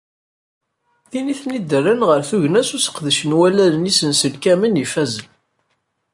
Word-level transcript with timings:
Din 1.11 1.31
i 1.33 1.35
ten-id-rran 1.41 2.01
ɣer 2.09 2.21
tugna 2.29 2.61
s 2.67 2.69
useqdec 2.77 3.19
n 3.23 3.35
wallalen 3.39 3.89
isenselkamen 3.91 4.81
ifazen. 4.85 5.29